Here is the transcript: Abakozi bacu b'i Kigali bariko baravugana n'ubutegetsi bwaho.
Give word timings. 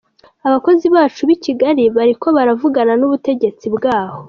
Abakozi 0.47 0.85
bacu 0.95 1.21
b'i 1.27 1.37
Kigali 1.45 1.83
bariko 1.95 2.27
baravugana 2.37 2.93
n'ubutegetsi 2.97 3.65
bwaho. 3.75 4.17